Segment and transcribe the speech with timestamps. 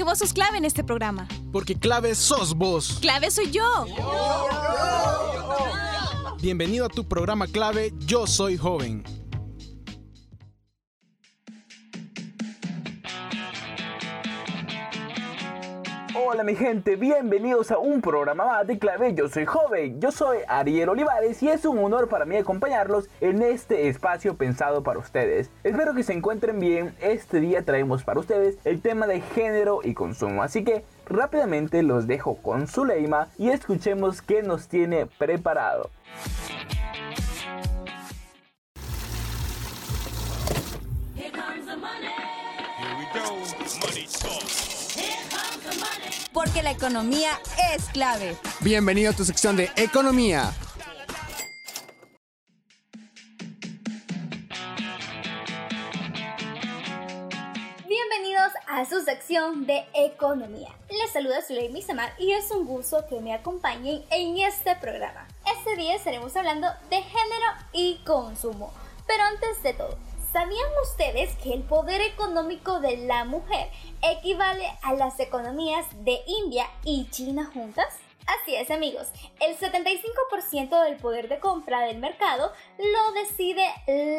[0.00, 1.28] Porque vos sos clave en este programa.
[1.52, 2.96] Porque clave sos vos.
[3.02, 3.84] Clave soy yo.
[6.40, 9.19] Bienvenido a tu programa clave Yo Soy Joven.
[16.32, 20.00] Hola mi gente, bienvenidos a un programa más de Clave Yo Soy Joven.
[20.00, 24.84] Yo soy Ariel Olivares y es un honor para mí acompañarlos en este espacio pensado
[24.84, 25.50] para ustedes.
[25.64, 26.94] Espero que se encuentren bien.
[27.00, 30.44] Este día traemos para ustedes el tema de género y consumo.
[30.44, 35.90] Así que rápidamente los dejo con Zuleima y escuchemos qué nos tiene preparado.
[46.32, 47.30] Porque la economía
[47.74, 48.36] es clave.
[48.60, 50.52] Bienvenido a tu sección de economía.
[57.88, 60.68] Bienvenidos a su sección de economía.
[60.88, 65.26] Les saluda Zuley Samar y es un gusto que me acompañen en este programa.
[65.58, 68.72] Este día estaremos hablando de género y consumo.
[69.08, 69.98] Pero antes de todo,
[70.32, 73.68] ¿Sabían ustedes que el poder económico de la mujer
[74.00, 77.98] equivale a las economías de India y China juntas?
[78.28, 79.08] Así es amigos,
[79.40, 83.66] el 75% del poder de compra del mercado lo decide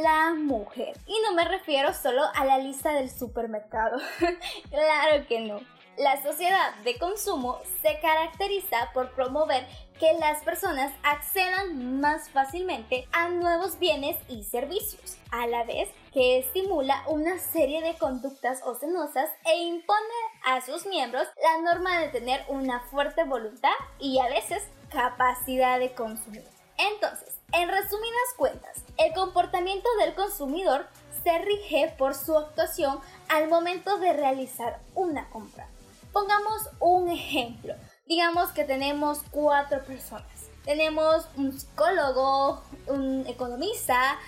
[0.03, 0.97] la mujer.
[1.07, 3.97] Y no me refiero solo a la lista del supermercado,
[4.69, 5.61] claro que no.
[5.97, 9.65] La sociedad de consumo se caracteriza por promover
[10.01, 16.39] que las personas accedan más fácilmente a nuevos bienes y servicios, a la vez que
[16.39, 20.01] estimula una serie de conductas ocenosas e impone
[20.43, 25.93] a sus miembros la norma de tener una fuerte voluntad y a veces capacidad de
[25.93, 26.45] consumir.
[26.79, 30.87] Entonces, en resumidas cuentas, el comportamiento del consumidor
[31.23, 32.99] se rige por su actuación
[33.29, 35.69] al momento de realizar una compra.
[36.11, 37.75] Pongamos un ejemplo.
[38.11, 40.25] Digamos que tenemos cuatro personas.
[40.65, 44.19] Tenemos un psicólogo, un economista,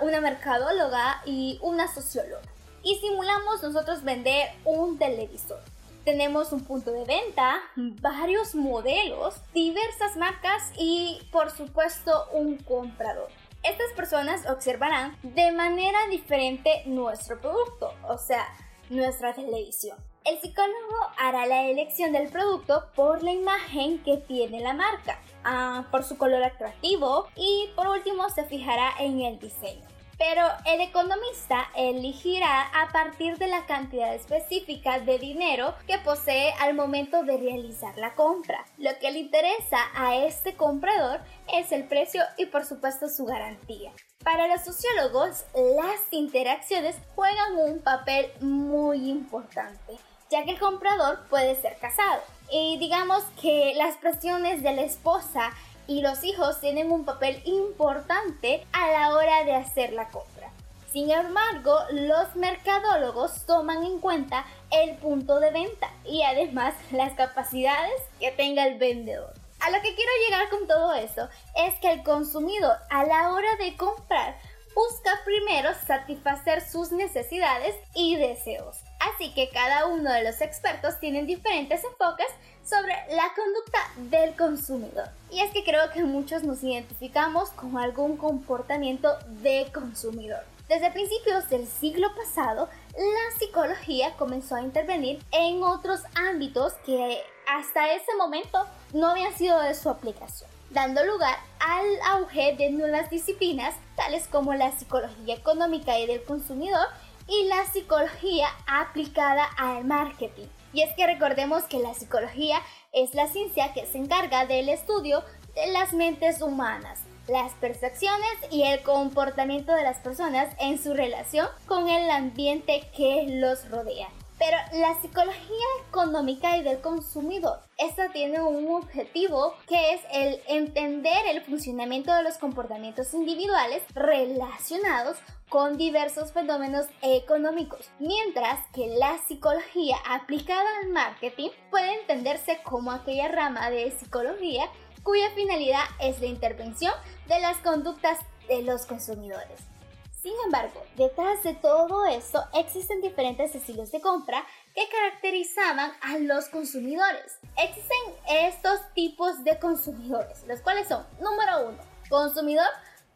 [0.00, 2.42] una mercadóloga y una socióloga.
[2.82, 5.60] Y simulamos nosotros vender un televisor.
[6.04, 13.28] Tenemos un punto de venta, varios modelos, diversas marcas y por supuesto un comprador.
[13.62, 18.44] Estas personas observarán de manera diferente nuestro producto, o sea,
[18.90, 19.96] nuestra televisión.
[20.28, 25.86] El psicólogo hará la elección del producto por la imagen que tiene la marca, ah,
[25.90, 29.88] por su color atractivo y por último se fijará en el diseño.
[30.18, 36.74] Pero el economista elegirá a partir de la cantidad específica de dinero que posee al
[36.74, 38.66] momento de realizar la compra.
[38.76, 41.20] Lo que le interesa a este comprador
[41.54, 43.92] es el precio y por supuesto su garantía.
[44.24, 49.96] Para los sociólogos, las interacciones juegan un papel muy importante,
[50.30, 52.22] ya que el comprador puede ser casado.
[52.50, 55.52] Y digamos que las presiones de la esposa
[55.86, 60.50] y los hijos tienen un papel importante a la hora de hacer la compra.
[60.92, 68.00] Sin embargo, los mercadólogos toman en cuenta el punto de venta y además las capacidades
[68.18, 69.34] que tenga el vendedor.
[69.60, 73.56] A lo que quiero llegar con todo eso es que el consumidor a la hora
[73.56, 74.38] de comprar
[74.78, 78.76] busca primero satisfacer sus necesidades y deseos.
[79.12, 82.28] Así que cada uno de los expertos tienen diferentes enfoques
[82.64, 85.08] sobre la conducta del consumidor.
[85.32, 90.44] Y es que creo que muchos nos identificamos con algún comportamiento de consumidor.
[90.68, 97.92] Desde principios del siglo pasado, la psicología comenzó a intervenir en otros ámbitos que hasta
[97.94, 103.74] ese momento no habían sido de su aplicación, dando lugar al auge de nuevas disciplinas
[103.96, 106.86] tales como la psicología económica y del consumidor
[107.26, 110.46] y la psicología aplicada al marketing.
[110.72, 112.60] Y es que recordemos que la psicología
[112.92, 115.22] es la ciencia que se encarga del estudio
[115.54, 121.46] de las mentes humanas, las percepciones y el comportamiento de las personas en su relación
[121.66, 124.08] con el ambiente que los rodea.
[124.38, 131.26] Pero la psicología económica y del consumidor, esta tiene un objetivo que es el entender
[131.26, 135.18] el funcionamiento de los comportamientos individuales relacionados
[135.48, 143.28] con diversos fenómenos económicos, mientras que la psicología aplicada al marketing puede entenderse como aquella
[143.28, 144.68] rama de psicología
[145.02, 146.92] cuya finalidad es la intervención
[147.26, 149.77] de las conductas de los consumidores.
[150.22, 154.44] Sin embargo, detrás de todo esto existen diferentes estilos de compra
[154.74, 157.38] que caracterizaban a los consumidores.
[157.56, 157.98] Existen
[158.28, 161.78] estos tipos de consumidores, los cuales son, número uno,
[162.08, 162.66] consumidor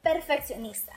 [0.00, 0.93] perfeccionista.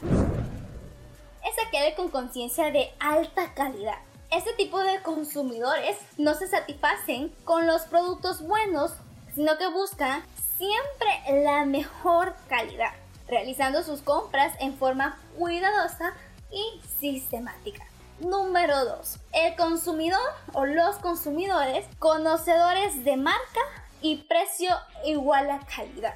[1.44, 3.98] Es aquel con conciencia de alta calidad.
[4.30, 8.92] Este tipo de consumidores no se satisfacen con los productos buenos,
[9.34, 10.24] sino que buscan
[10.58, 12.94] siempre la mejor calidad,
[13.28, 16.14] realizando sus compras en forma cuidadosa
[16.52, 17.86] y sistemática.
[18.20, 19.20] Número 2.
[19.34, 20.20] El consumidor
[20.54, 23.62] o los consumidores conocedores de marca
[24.02, 24.70] y precio
[25.04, 26.16] igual a calidad.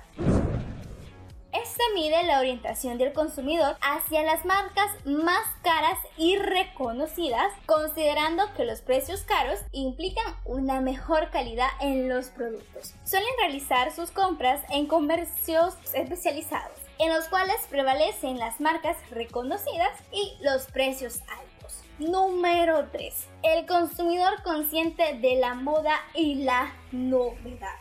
[1.51, 8.65] Este mide la orientación del consumidor hacia las marcas más caras y reconocidas, considerando que
[8.65, 12.93] los precios caros implican una mejor calidad en los productos.
[13.03, 20.37] Suelen realizar sus compras en comercios especializados, en los cuales prevalecen las marcas reconocidas y
[20.41, 21.81] los precios altos.
[21.97, 23.27] Número 3.
[23.43, 27.75] El consumidor consciente de la moda y la novedad.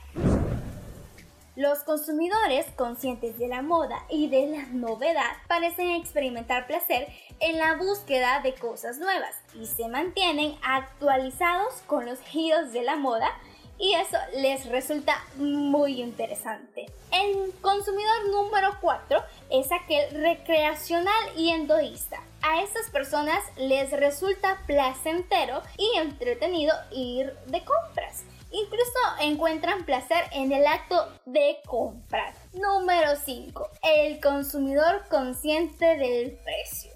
[1.59, 7.09] Los consumidores conscientes de la moda y de la novedad parecen experimentar placer
[7.41, 12.95] en la búsqueda de cosas nuevas y se mantienen actualizados con los giros de la
[12.95, 13.29] moda
[13.79, 16.87] y eso les resulta muy interesante.
[17.13, 22.21] El consumidor número 4 es aquel recreacional y endoísta.
[22.43, 28.25] A estas personas les resulta placentero y entretenido ir de compras.
[28.51, 32.35] Incluso encuentran placer en el acto de comprar.
[32.55, 33.71] Número 5.
[33.83, 36.88] El consumidor consciente del precio.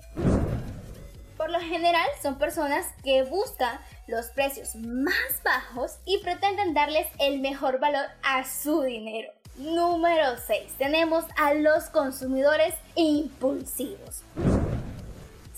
[1.43, 7.41] Por lo general son personas que buscan los precios más bajos y pretenden darles el
[7.41, 9.33] mejor valor a su dinero.
[9.57, 10.75] Número 6.
[10.79, 14.23] Tenemos a los consumidores impulsivos.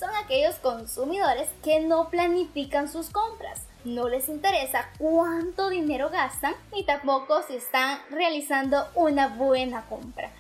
[0.01, 6.85] Son aquellos consumidores que no planifican sus compras no les interesa cuánto dinero gastan ni
[6.85, 10.31] tampoco si están realizando una buena compra.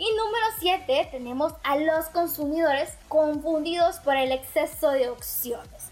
[0.00, 5.90] Y número 7 tenemos a los consumidores confundidos por el exceso de opciones.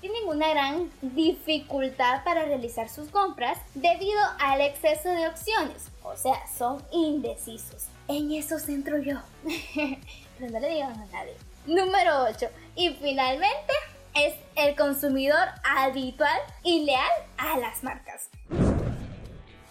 [0.00, 6.44] Tienen una gran dificultad para realizar sus compras debido al exceso de opciones, o sea,
[6.58, 7.86] son indecisos.
[8.08, 9.20] En eso centro yo.
[9.74, 11.36] Pero no le digan a nadie.
[11.66, 12.48] Número 8.
[12.74, 13.72] Y finalmente
[14.14, 18.28] es el consumidor habitual y leal a las marcas.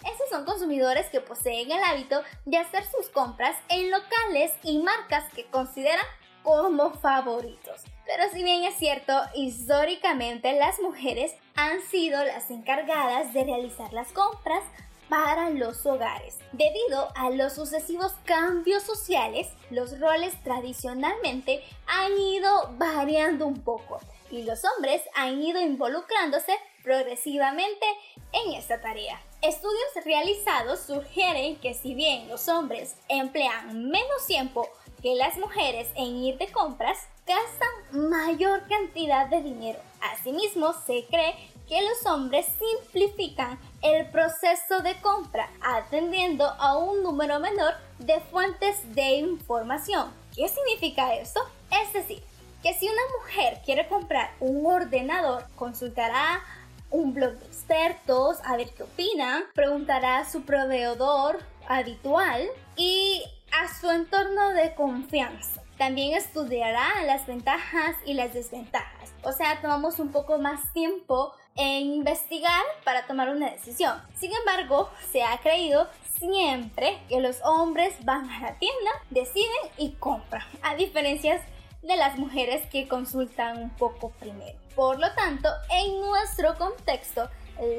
[0.04, 5.24] Estos son consumidores que poseen el hábito de hacer sus compras en locales y marcas
[5.32, 6.04] que consideran
[6.42, 7.82] como favoritos.
[8.04, 14.12] Pero si bien es cierto, históricamente las mujeres han sido las encargadas de realizar las
[14.12, 14.64] compras
[15.08, 16.38] para los hogares.
[16.52, 24.00] Debido a los sucesivos cambios sociales, los roles tradicionalmente han ido variando un poco
[24.30, 27.86] y los hombres han ido involucrándose progresivamente
[28.32, 29.20] en esta tarea.
[29.42, 34.68] Estudios realizados sugieren que si bien los hombres emplean menos tiempo
[35.02, 36.96] que las mujeres en ir de compras,
[37.26, 39.80] gastan mayor cantidad de dinero.
[40.00, 41.34] Asimismo, se cree
[41.68, 48.94] que los hombres simplifican el proceso de compra atendiendo a un número menor de fuentes
[48.94, 50.12] de información.
[50.36, 51.40] ¿Qué significa esto?
[51.82, 52.22] Es decir,
[52.62, 56.44] que si una mujer quiere comprar un ordenador, consultará
[56.92, 62.46] un blog de expertos a ver qué opinan, preguntará a su proveedor habitual
[62.76, 65.62] y a su entorno de confianza.
[65.78, 69.12] También estudiará las ventajas y las desventajas.
[69.24, 74.00] O sea, tomamos un poco más tiempo en investigar para tomar una decisión.
[74.14, 79.92] Sin embargo, se ha creído siempre que los hombres van a la tienda, deciden y
[79.92, 80.46] compran.
[80.62, 81.42] A diferencia
[81.82, 84.61] de las mujeres que consultan un poco primero.
[84.74, 87.28] Por lo tanto, en nuestro contexto,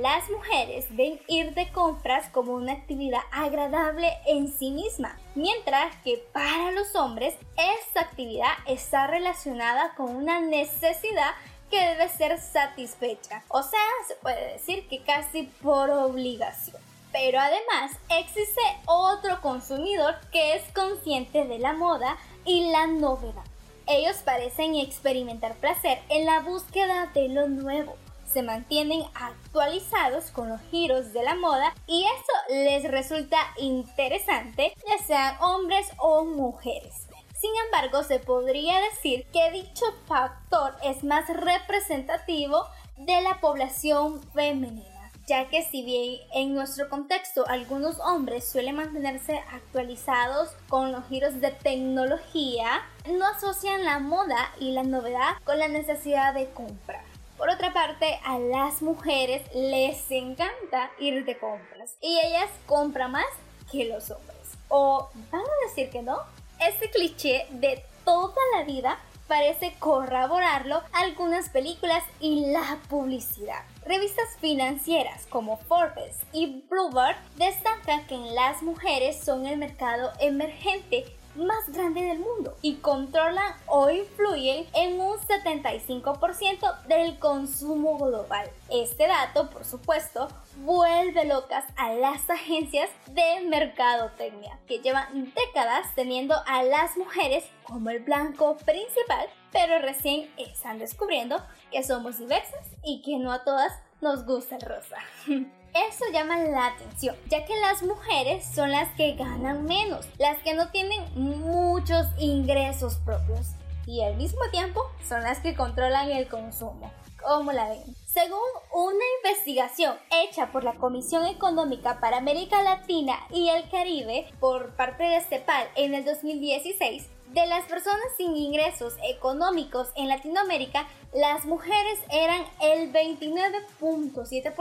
[0.02, 6.24] las mujeres ven ir de compras como una actividad agradable en sí misma, mientras que
[6.32, 11.32] para los hombres esta actividad está relacionada con una necesidad
[11.72, 16.80] que debe ser satisfecha, o sea, se puede decir que casi por obligación.
[17.12, 23.44] Pero además existe otro consumidor que es consciente de la moda y la novedad.
[23.88, 27.96] Ellos parecen experimentar placer en la búsqueda de lo nuevo.
[28.26, 35.06] Se mantienen actualizados con los giros de la moda y eso les resulta interesante, ya
[35.06, 37.08] sean hombres o mujeres.
[37.36, 42.66] Sin embargo, se podría decir que dicho factor es más representativo
[42.98, 44.93] de la población femenina
[45.28, 51.40] ya que si bien en nuestro contexto algunos hombres suelen mantenerse actualizados con los giros
[51.40, 57.04] de tecnología, no asocian la moda y la novedad con la necesidad de comprar.
[57.38, 63.26] Por otra parte, a las mujeres les encanta ir de compras y ellas compran más
[63.72, 64.38] que los hombres.
[64.70, 66.20] ¿O van a decir que no?
[66.60, 73.64] Este cliché de toda la vida parece corroborarlo algunas películas y la publicidad.
[73.86, 81.70] Revistas financieras como Forbes y Bloomberg destacan que las mujeres son el mercado emergente más
[81.70, 88.50] grande del mundo y controlan o influyen en un 75% del consumo global.
[88.70, 96.36] Este dato, por supuesto, vuelve locas a las agencias de mercadotecnia, que llevan décadas teniendo
[96.46, 103.02] a las mujeres como el blanco principal, pero recién están descubriendo que somos diversas y
[103.02, 104.98] que no a todas nos gusta el rosa.
[105.74, 110.54] Eso llama la atención, ya que las mujeres son las que ganan menos, las que
[110.54, 113.56] no tienen muchos ingresos propios
[113.88, 116.92] y al mismo tiempo son las que controlan el consumo.
[117.22, 117.96] ¿Cómo la ven?
[118.06, 118.38] Según
[118.72, 125.04] una investigación hecha por la Comisión Económica para América Latina y el Caribe por parte
[125.04, 132.00] de CEPAL en el 2016, de las personas sin ingresos económicos en Latinoamérica, las mujeres
[132.12, 134.54] eran el 29.7%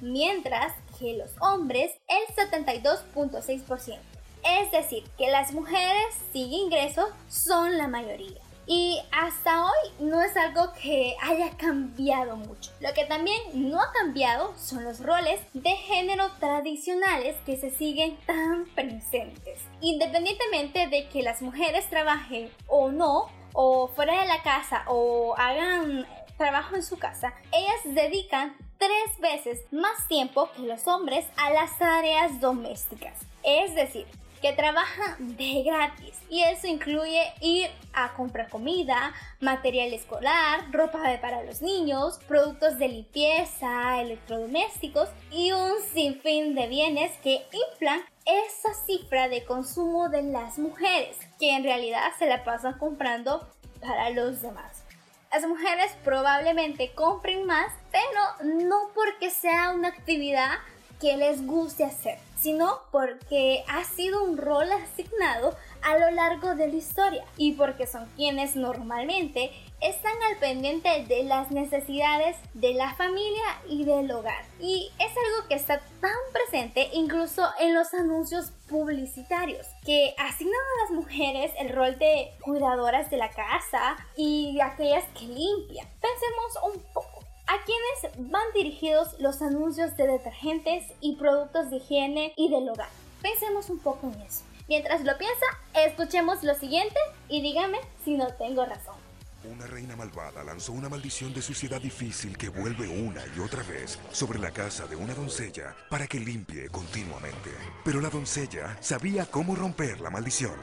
[0.00, 3.98] mientras que los hombres el 72.6%.
[4.44, 8.40] Es decir, que las mujeres sin ingresos son la mayoría.
[8.70, 12.70] Y hasta hoy no es algo que haya cambiado mucho.
[12.80, 18.18] Lo que también no ha cambiado son los roles de género tradicionales que se siguen
[18.26, 19.60] tan presentes.
[19.80, 26.06] Independientemente de que las mujeres trabajen o no, o fuera de la casa, o hagan
[26.36, 31.78] trabajo en su casa, ellas dedican tres veces más tiempo que los hombres a las
[31.78, 33.18] tareas domésticas.
[33.42, 34.06] Es decir,
[34.40, 41.42] que trabajan de gratis y eso incluye ir a comprar comida, material escolar, ropa para
[41.42, 49.28] los niños, productos de limpieza, electrodomésticos y un sinfín de bienes que inflan esa cifra
[49.28, 53.48] de consumo de las mujeres que en realidad se la pasan comprando
[53.80, 54.87] para los demás.
[55.30, 60.52] Las mujeres probablemente compren más, pero no porque sea una actividad
[61.00, 66.68] que les guste hacer, sino porque ha sido un rol asignado a lo largo de
[66.68, 69.50] la historia y porque son quienes normalmente
[69.80, 74.44] están al pendiente de las necesidades de la familia y del hogar.
[74.60, 80.82] Y es algo que está tan presente incluso en los anuncios publicitarios que asignan a
[80.82, 85.86] las mujeres el rol de cuidadoras de la casa y aquellas que limpian.
[86.00, 87.07] Pensemos un poco.
[87.50, 92.90] ¿A quiénes van dirigidos los anuncios de detergentes y productos de higiene y del hogar?
[93.22, 94.44] Pensemos un poco en eso.
[94.68, 99.07] Mientras lo piensa, escuchemos lo siguiente y dígame si no tengo razón.
[99.44, 103.96] Una reina malvada lanzó una maldición de suciedad difícil que vuelve una y otra vez
[104.10, 107.50] sobre la casa de una doncella para que limpie continuamente.
[107.84, 110.56] Pero la doncella sabía cómo romper la maldición.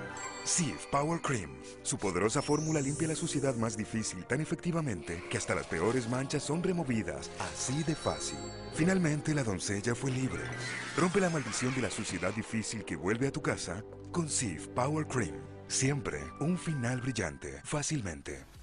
[0.44, 1.58] Sif Power Cream.
[1.84, 6.44] Su poderosa fórmula limpia la suciedad más difícil tan efectivamente que hasta las peores manchas
[6.44, 8.40] son removidas así de fácil.
[8.74, 10.44] Finalmente la doncella fue libre.
[10.98, 15.08] Rompe la maldición de la suciedad difícil que vuelve a tu casa con Sif Power
[15.08, 15.36] Cream.
[15.68, 18.55] Siempre un final brillante, fácilmente.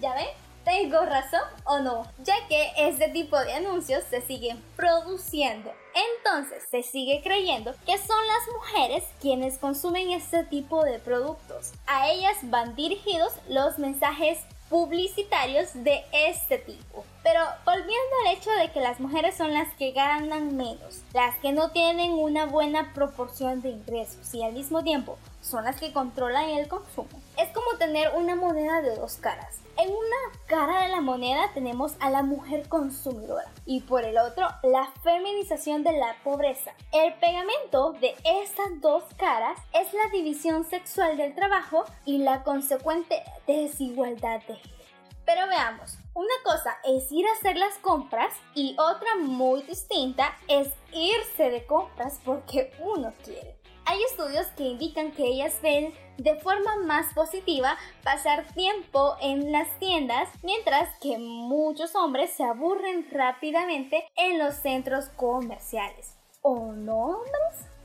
[0.00, 0.28] ¿Ya ven?
[0.64, 2.06] ¿Tengo razón o no?
[2.18, 5.72] Ya que este tipo de anuncios se siguen produciendo.
[6.18, 11.72] Entonces se sigue creyendo que son las mujeres quienes consumen este tipo de productos.
[11.86, 14.38] A ellas van dirigidos los mensajes
[14.68, 17.04] publicitarios de este tipo.
[17.22, 17.94] Pero volviendo
[18.26, 22.12] al hecho de que las mujeres son las que ganan menos, las que no tienen
[22.12, 27.08] una buena proporción de ingresos y al mismo tiempo son las que controlan el consumo,
[27.38, 29.60] es como tener una moneda de dos caras.
[29.78, 34.48] En una cara de la moneda tenemos a la mujer consumidora y por el otro
[34.64, 36.72] la feminización de la pobreza.
[36.92, 43.22] El pegamento de estas dos caras es la división sexual del trabajo y la consecuente
[43.46, 44.78] desigualdad de género.
[45.24, 50.68] Pero veamos, una cosa es ir a hacer las compras y otra muy distinta es
[50.92, 53.58] irse de compras porque uno quiere.
[53.84, 59.78] Hay estudios que indican que ellas ven de forma más positiva pasar tiempo en las
[59.78, 66.16] tiendas, mientras que muchos hombres se aburren rápidamente en los centros comerciales.
[66.42, 67.22] ¿O no,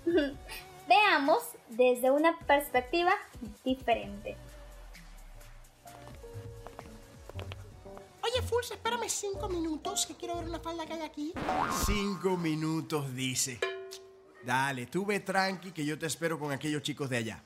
[0.06, 0.36] hombres?
[0.88, 3.14] Veamos desde una perspectiva
[3.64, 4.36] diferente.
[8.24, 11.34] Oye, Fulls, espérame cinco minutos que quiero ver una falda que hay aquí.
[11.86, 13.60] Cinco minutos, dice.
[14.44, 17.44] Dale, tú ve tranqui que yo te espero con aquellos chicos de allá.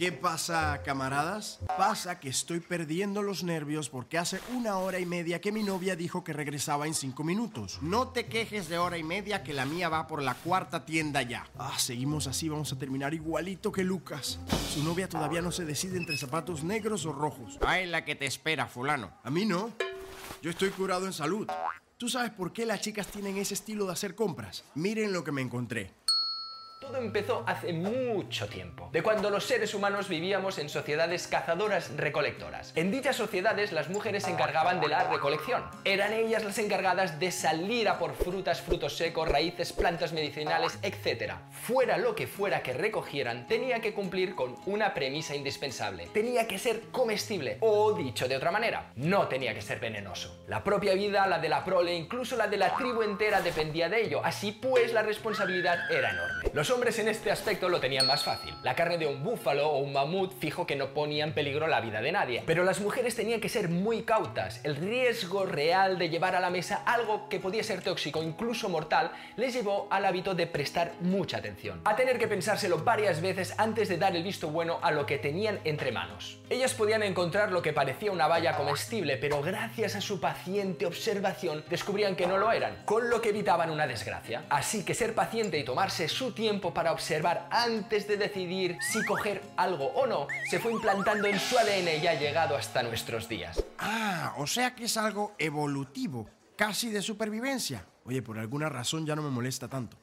[0.00, 1.58] ¿Qué pasa, camaradas?
[1.76, 5.94] Pasa que estoy perdiendo los nervios porque hace una hora y media que mi novia
[5.94, 7.78] dijo que regresaba en cinco minutos.
[7.82, 11.20] No te quejes de hora y media que la mía va por la cuarta tienda
[11.20, 11.46] ya.
[11.58, 14.38] Ah, seguimos así, vamos a terminar igualito que Lucas.
[14.72, 17.58] Su novia todavía no se decide entre zapatos negros o rojos.
[17.60, 19.12] Ay, la que te espera, fulano.
[19.22, 19.70] A mí no.
[20.40, 21.46] Yo estoy curado en salud.
[21.98, 24.64] ¿Tú sabes por qué las chicas tienen ese estilo de hacer compras?
[24.74, 25.92] Miren lo que me encontré.
[26.90, 32.72] Todo empezó hace mucho tiempo, de cuando los seres humanos vivíamos en sociedades cazadoras recolectoras.
[32.74, 35.62] En dichas sociedades las mujeres se encargaban de la recolección.
[35.84, 41.34] Eran ellas las encargadas de salir a por frutas, frutos secos, raíces, plantas medicinales, etc.
[41.52, 46.08] Fuera lo que fuera que recogieran, tenía que cumplir con una premisa indispensable.
[46.12, 50.42] Tenía que ser comestible, o dicho de otra manera, no tenía que ser venenoso.
[50.48, 54.06] La propia vida, la de la prole, incluso la de la tribu entera dependía de
[54.06, 56.50] ello, así pues la responsabilidad era enorme.
[56.52, 58.54] Los hombres en este aspecto lo tenían más fácil.
[58.62, 61.80] La carne de un búfalo o un mamut fijo que no ponía en peligro la
[61.80, 62.42] vida de nadie.
[62.46, 64.64] Pero las mujeres tenían que ser muy cautas.
[64.64, 69.12] El riesgo real de llevar a la mesa algo que podía ser tóxico, incluso mortal,
[69.36, 71.82] les llevó al hábito de prestar mucha atención.
[71.84, 75.18] A tener que pensárselo varias veces antes de dar el visto bueno a lo que
[75.18, 76.38] tenían entre manos.
[76.48, 81.62] Ellas podían encontrar lo que parecía una valla comestible, pero gracias a su paciente observación
[81.68, 84.44] descubrían que no lo eran, con lo que evitaban una desgracia.
[84.48, 89.42] Así que ser paciente y tomarse su tiempo para observar antes de decidir si coger
[89.56, 93.62] algo o no se fue implantando en su ADN y ha llegado hasta nuestros días.
[93.78, 97.86] Ah, o sea que es algo evolutivo, casi de supervivencia.
[98.04, 99.96] Oye, por alguna razón ya no me molesta tanto.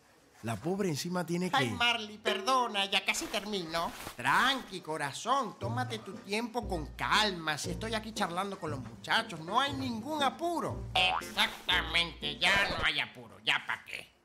[0.44, 1.58] La pobre encima tiene que...
[1.58, 3.92] Ay, Marley, perdona, ya casi termino.
[4.16, 7.58] Tranqui, corazón, tómate tu tiempo con calma.
[7.58, 10.86] Si estoy aquí charlando con los muchachos, no hay ningún apuro.
[10.94, 14.17] Exactamente, ya no hay apuro, ya pa' qué.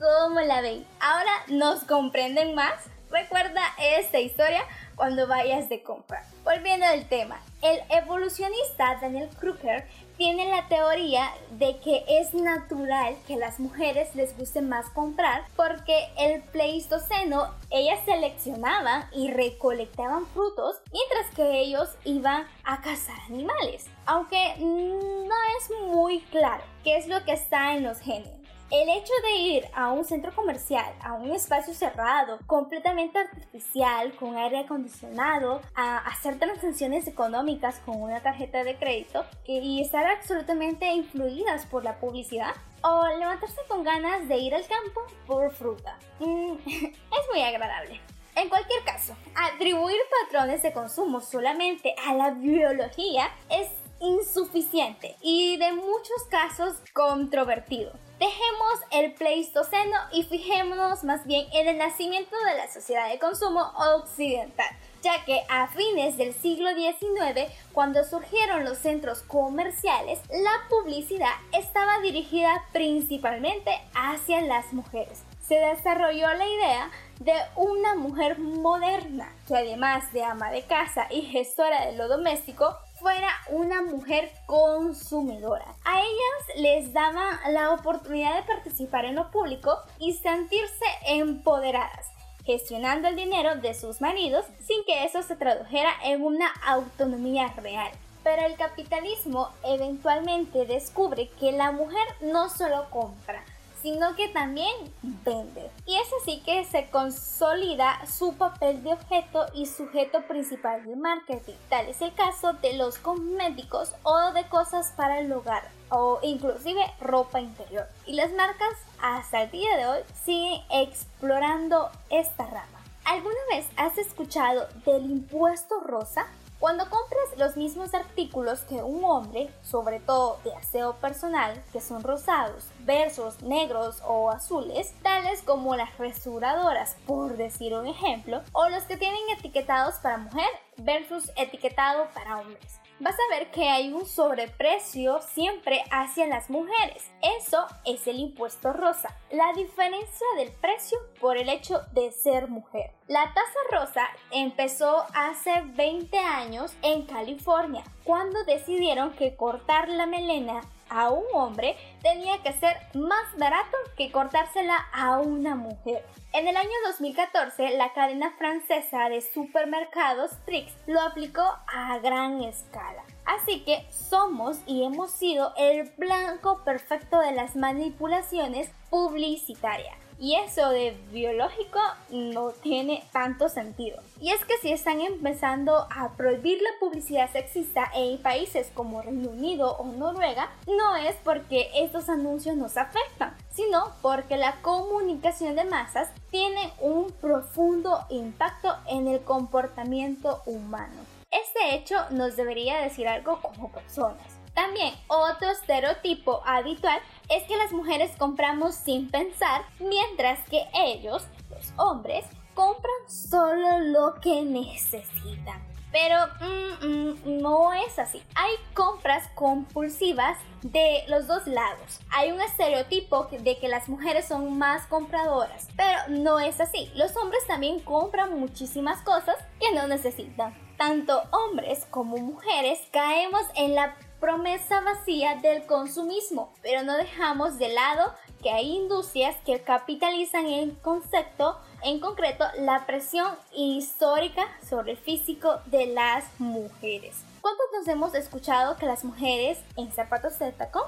[0.00, 0.86] ¿Cómo la ven?
[1.00, 2.74] ¿Ahora nos comprenden más?
[3.10, 4.64] Recuerda esta historia
[4.96, 6.24] cuando vayas de compra.
[6.44, 13.34] Volviendo al tema, el evolucionista Daniel Kruger tiene la teoría de que es natural que
[13.34, 20.76] a las mujeres les guste más comprar porque el Pleistoceno ellas seleccionaban y recolectaban frutos
[20.92, 23.86] mientras que ellos iban a cazar animales.
[24.06, 28.41] Aunque no es muy claro qué es lo que está en los genes.
[28.72, 34.34] El hecho de ir a un centro comercial, a un espacio cerrado, completamente artificial, con
[34.34, 41.66] aire acondicionado, a hacer transacciones económicas con una tarjeta de crédito y estar absolutamente influidas
[41.66, 45.98] por la publicidad, o levantarse con ganas de ir al campo por fruta.
[46.20, 48.00] Mm, es muy agradable.
[48.36, 53.68] En cualquier caso, atribuir patrones de consumo solamente a la biología es
[54.00, 57.92] insuficiente y de muchos casos controvertido.
[58.22, 63.72] Dejemos el Pleistoceno y fijémonos más bien en el nacimiento de la sociedad de consumo
[63.96, 64.68] occidental,
[65.02, 71.98] ya que a fines del siglo XIX, cuando surgieron los centros comerciales, la publicidad estaba
[71.98, 75.24] dirigida principalmente hacia las mujeres.
[75.44, 81.22] Se desarrolló la idea de una mujer moderna que además de ama de casa y
[81.22, 85.66] gestora de lo doméstico, fuera una mujer consumidora.
[85.84, 92.12] A ellas les daba la oportunidad de participar en lo público y sentirse empoderadas
[92.44, 97.90] gestionando el dinero de sus maridos sin que eso se tradujera en una autonomía real.
[98.24, 103.44] Pero el capitalismo eventualmente descubre que la mujer no solo compra,
[103.82, 105.70] sino que también vende.
[105.86, 111.54] Y es así que se consolida su papel de objeto y sujeto principal del marketing.
[111.68, 116.80] Tal es el caso de los cosméticos o de cosas para el hogar o inclusive
[117.00, 117.86] ropa interior.
[118.06, 122.68] Y las marcas hasta el día de hoy siguen explorando esta rama.
[123.04, 126.28] ¿Alguna vez has escuchado del impuesto rosa?
[126.62, 132.04] Cuando compras los mismos artículos que un hombre, sobre todo de aseo personal, que son
[132.04, 138.84] rosados, versus negros o azules, tales como las restauradoras, por decir un ejemplo, o los
[138.84, 140.46] que tienen etiquetados para mujer
[140.76, 147.10] versus etiquetado para hombres vas a ver que hay un sobreprecio siempre hacia las mujeres.
[147.40, 152.92] Eso es el impuesto rosa, la diferencia del precio por el hecho de ser mujer.
[153.08, 160.60] La tasa rosa empezó hace 20 años en California, cuando decidieron que cortar la melena
[160.92, 166.04] a un hombre tenía que ser más barato que cortársela a una mujer.
[166.34, 173.02] En el año 2014, la cadena francesa de supermercados Trix lo aplicó a gran escala.
[173.24, 179.96] Así que somos y hemos sido el blanco perfecto de las manipulaciones publicitarias.
[180.18, 184.00] Y eso de biológico no tiene tanto sentido.
[184.20, 189.30] Y es que si están empezando a prohibir la publicidad sexista en países como Reino
[189.30, 195.64] Unido o Noruega, no es porque estos anuncios nos afectan, sino porque la comunicación de
[195.64, 201.00] masas tiene un profundo impacto en el comportamiento humano.
[201.30, 204.31] Este hecho nos debería decir algo como personas.
[204.54, 211.72] También otro estereotipo habitual es que las mujeres compramos sin pensar, mientras que ellos, los
[211.76, 215.72] hombres, compran solo lo que necesitan.
[215.90, 218.22] Pero mm, mm, no es así.
[218.34, 222.00] Hay compras compulsivas de los dos lados.
[222.10, 226.90] Hay un estereotipo de que las mujeres son más compradoras, pero no es así.
[226.94, 230.54] Los hombres también compran muchísimas cosas que no necesitan.
[230.78, 237.70] Tanto hombres como mujeres caemos en la promesa vacía del consumismo, pero no dejamos de
[237.70, 244.96] lado que hay industrias que capitalizan el concepto, en concreto la presión histórica sobre el
[244.96, 247.16] físico de las mujeres.
[247.40, 250.84] ¿Cuántos nos hemos escuchado que las mujeres en zapatos de tacón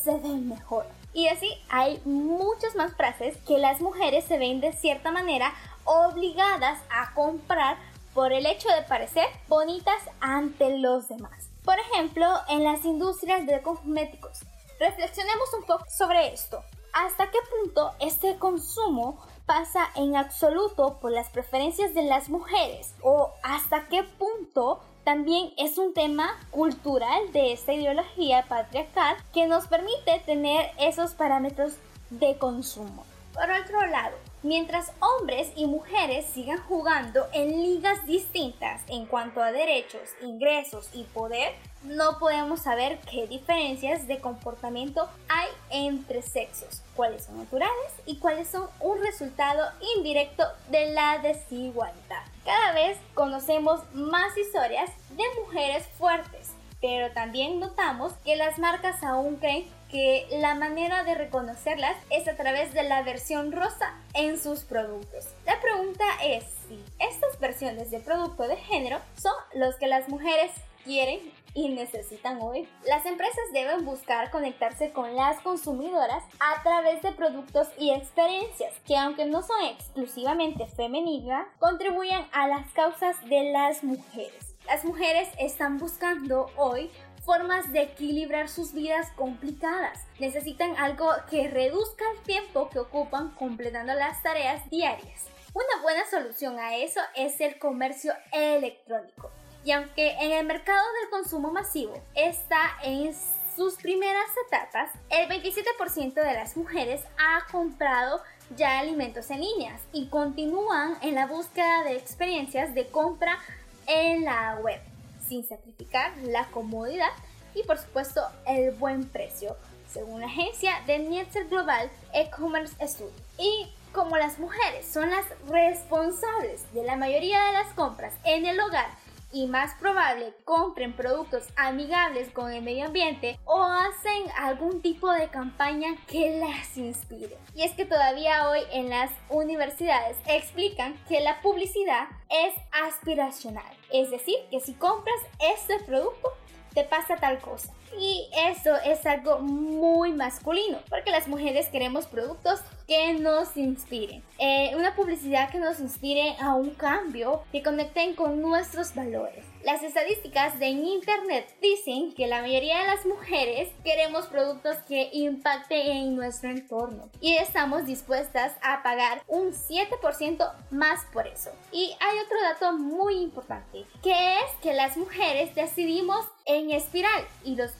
[0.00, 0.86] se ven mejor?
[1.12, 6.78] Y así hay muchas más frases que las mujeres se ven de cierta manera obligadas
[6.90, 7.76] a comprar
[8.14, 11.47] por el hecho de parecer bonitas ante los demás.
[11.68, 14.38] Por ejemplo, en las industrias de cosméticos.
[14.80, 16.62] Reflexionemos un poco sobre esto.
[16.94, 22.94] ¿Hasta qué punto este consumo pasa en absoluto por las preferencias de las mujeres?
[23.02, 29.66] ¿O hasta qué punto también es un tema cultural de esta ideología patriarcal que nos
[29.66, 31.74] permite tener esos parámetros
[32.08, 33.04] de consumo?
[33.34, 39.50] Por otro lado, Mientras hombres y mujeres sigan jugando en ligas distintas en cuanto a
[39.50, 47.24] derechos, ingresos y poder, no podemos saber qué diferencias de comportamiento hay entre sexos, cuáles
[47.24, 52.22] son naturales y cuáles son un resultado indirecto de la desigualdad.
[52.44, 59.34] Cada vez conocemos más historias de mujeres fuertes, pero también notamos que las marcas aún
[59.36, 64.60] creen que la manera de reconocerlas es a través de la versión rosa en sus
[64.64, 65.28] productos.
[65.46, 70.50] La pregunta es si estas versiones de producto de género son los que las mujeres
[70.84, 71.20] quieren
[71.54, 72.68] y necesitan hoy.
[72.86, 78.96] Las empresas deben buscar conectarse con las consumidoras a través de productos y experiencias que
[78.96, 84.54] aunque no son exclusivamente femeninas, contribuyen a las causas de las mujeres.
[84.66, 86.90] Las mujeres están buscando hoy
[87.28, 90.00] formas de equilibrar sus vidas complicadas.
[90.18, 95.26] Necesitan algo que reduzca el tiempo que ocupan completando las tareas diarias.
[95.52, 99.30] Una buena solución a eso es el comercio electrónico.
[99.62, 103.14] Y aunque en el mercado del consumo masivo está en
[103.54, 108.22] sus primeras etapas, el 27% de las mujeres ha comprado
[108.56, 113.38] ya alimentos en líneas y continúan en la búsqueda de experiencias de compra
[113.86, 114.80] en la web
[115.28, 117.10] sin sacrificar la comodidad
[117.54, 119.56] y por supuesto el buen precio,
[119.92, 123.12] según la agencia de Nielsen Global E-Commerce Studio.
[123.38, 128.60] Y como las mujeres son las responsables de la mayoría de las compras en el
[128.60, 128.88] hogar
[129.32, 135.28] y más probable compren productos amigables con el medio ambiente o hacen algún tipo de
[135.28, 137.36] campaña que las inspire.
[137.54, 143.76] Y es que todavía hoy en las universidades explican que la publicidad es aspiracional.
[143.92, 146.32] Es decir, que si compras este producto,
[146.74, 147.72] te pasa tal cosa.
[147.98, 154.22] Y eso es algo muy masculino, porque las mujeres queremos productos que nos inspiren.
[154.38, 159.44] Eh, una publicidad que nos inspire a un cambio, que conecten con nuestros valores.
[159.64, 165.86] Las estadísticas de Internet dicen que la mayoría de las mujeres queremos productos que impacten
[165.86, 171.50] en nuestro entorno y estamos dispuestas a pagar un 7% más por eso.
[171.72, 177.56] Y hay otro dato muy importante, que es que las mujeres decidimos en espiral y
[177.56, 177.72] los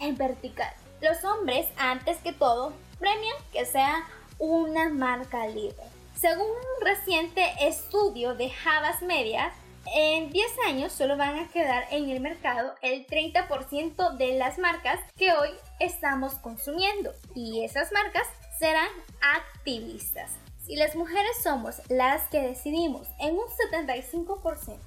[0.00, 0.72] en vertical.
[1.00, 4.04] Los hombres, antes que todo, premian que sea
[4.38, 5.82] una marca libre.
[6.14, 9.52] Según un reciente estudio de Javas Media,
[9.94, 15.00] en 10 años solo van a quedar en el mercado el 30% de las marcas
[15.16, 18.26] que hoy estamos consumiendo y esas marcas
[18.58, 18.88] serán
[19.20, 20.32] activistas.
[20.66, 24.78] Si las mujeres somos las que decidimos en un 75%,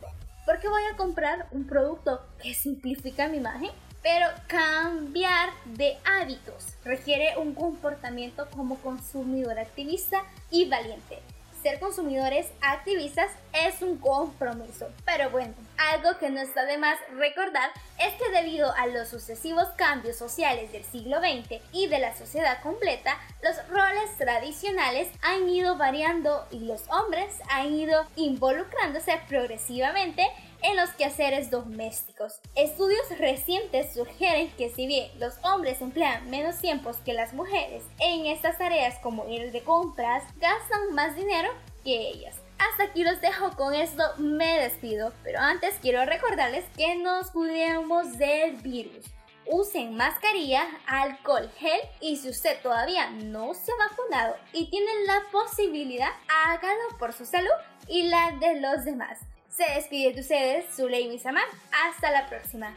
[0.45, 3.71] ¿por qué voy a comprar un producto que simplifica mi imagen?
[4.03, 11.19] Pero cambiar de hábitos requiere un comportamiento como consumidor activista y valiente.
[11.61, 14.87] ser consumidores activistas es un compromiso.
[15.05, 19.67] Pero bueno, algo que no está de más recordar es que debido a los sucesivos
[19.75, 25.77] cambios sociales del siglo XX y de la sociedad completa, los roles tradicionales han ido
[25.77, 30.27] variando y los hombres han ido involucrándose progresivamente
[30.63, 32.39] en los quehaceres domésticos.
[32.55, 38.25] Estudios recientes sugieren que si bien los hombres emplean menos tiempos que las mujeres en
[38.25, 41.51] estas tareas como ir de compras, gastan más dinero
[41.83, 42.35] que ellas.
[42.59, 48.17] Hasta aquí los dejo con esto, me despido, pero antes quiero recordarles que nos cuidemos
[48.17, 49.05] del virus.
[49.47, 55.23] Usen mascarilla, alcohol gel y si usted todavía no se ha vacunado y tiene la
[55.31, 56.11] posibilidad,
[56.45, 57.49] hágalo por su salud
[57.87, 59.17] y la de los demás.
[59.51, 61.43] Se despide de ustedes, Zuley Samar.
[61.85, 62.73] Hasta la próxima.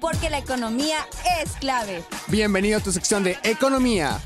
[0.00, 1.06] Porque la economía
[1.42, 2.04] es clave.
[2.28, 4.20] Bienvenido a tu sección de economía.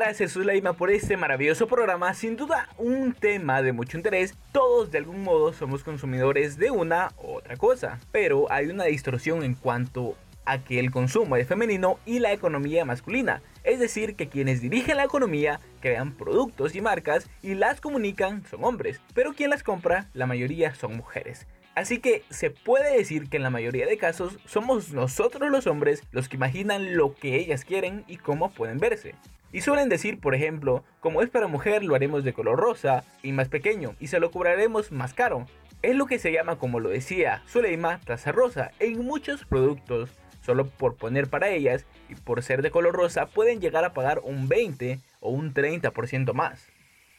[0.00, 4.32] Gracias Zuleima por este maravilloso programa, sin duda un tema de mucho interés.
[4.52, 9.42] Todos de algún modo somos consumidores de una u otra cosa, pero hay una distorsión
[9.42, 13.42] en cuanto a que el consumo es femenino y la economía masculina.
[13.64, 18.62] Es decir, que quienes dirigen la economía crean productos y marcas y las comunican son
[18.62, 21.48] hombres, pero quien las compra, la mayoría son mujeres.
[21.74, 26.04] Así que se puede decir que en la mayoría de casos somos nosotros los hombres
[26.12, 29.16] los que imaginan lo que ellas quieren y cómo pueden verse.
[29.50, 33.32] Y suelen decir, por ejemplo, como es para mujer lo haremos de color rosa y
[33.32, 35.46] más pequeño y se lo cobraremos más caro.
[35.80, 38.72] Es lo que se llama, como lo decía Zuleima, taza rosa.
[38.78, 40.10] En muchos productos,
[40.42, 44.20] solo por poner para ellas y por ser de color rosa, pueden llegar a pagar
[44.22, 46.68] un 20 o un 30% más.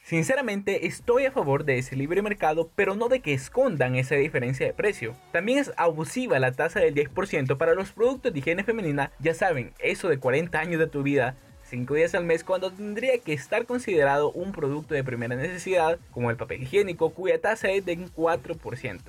[0.02, 4.66] Sinceramente estoy a favor de ese libre mercado, pero no de que escondan esa diferencia
[4.66, 5.14] de precio.
[5.30, 9.72] También es abusiva la tasa del 10% para los productos de higiene femenina, ya saben,
[9.78, 11.36] eso de 40 años de tu vida
[11.70, 16.28] 5 días al mes cuando tendría que estar considerado un producto de primera necesidad como
[16.28, 19.00] el papel higiénico cuya tasa es de 4%.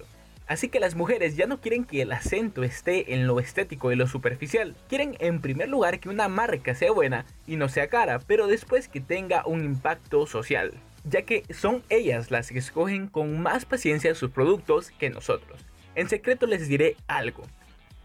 [0.47, 3.95] Así que las mujeres ya no quieren que el acento esté en lo estético y
[3.95, 4.75] lo superficial.
[4.89, 8.87] Quieren en primer lugar que una marca sea buena y no sea cara, pero después
[8.87, 10.73] que tenga un impacto social.
[11.03, 15.65] Ya que son ellas las que escogen con más paciencia sus productos que nosotros.
[15.95, 17.43] En secreto les diré algo.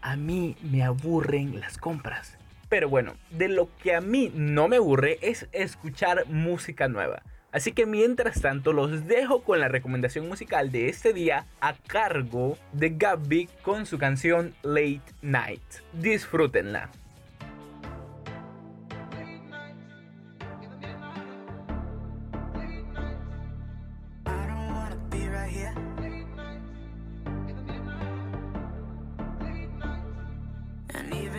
[0.01, 2.36] A mí me aburren las compras.
[2.69, 7.23] Pero bueno, de lo que a mí no me aburre es escuchar música nueva.
[7.51, 12.57] Así que mientras tanto los dejo con la recomendación musical de este día a cargo
[12.73, 15.63] de Gabby con su canción Late Night.
[15.93, 16.91] Disfrútenla.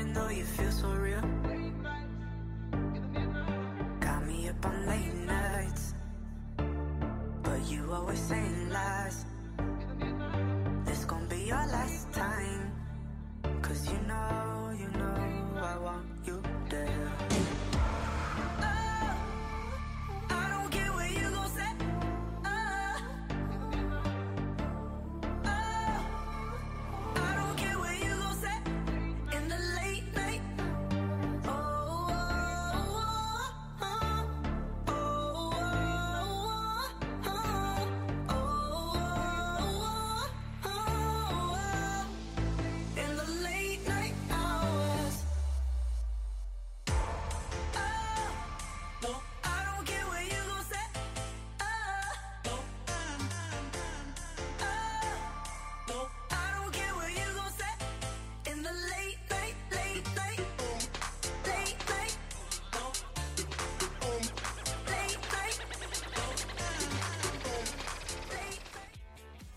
[0.09, 1.21] even though you feel so real.
[4.01, 5.95] Got me up on late nights,
[7.43, 9.28] but you always saying lies.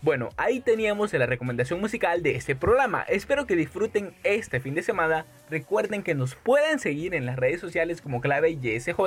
[0.02, 3.02] Bueno, ahí teníamos la recomendación musical de este programa.
[3.02, 5.26] Espero que disfruten este fin de semana.
[5.48, 8.98] Recuerden que nos pueden seguir en las redes sociales como clave YSJ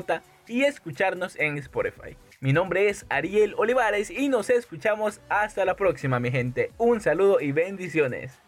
[0.48, 2.16] y escucharnos en Spotify.
[2.40, 6.72] Mi nombre es Ariel Olivares y nos escuchamos hasta la próxima, mi gente.
[6.78, 8.45] Un saludo y bendiciones.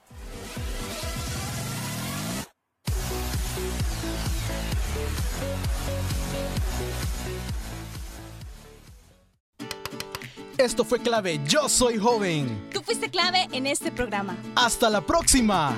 [10.57, 11.39] Esto fue clave.
[11.45, 12.69] Yo soy joven.
[12.73, 14.35] Tú fuiste clave en este programa.
[14.55, 15.71] Hasta la próxima.